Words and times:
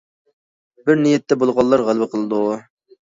بىر 0.87 0.97
نىيەتتە 1.03 1.37
بولغانلار 1.43 1.85
غەلىبە 1.91 2.09
قىلىدۇ. 2.15 2.41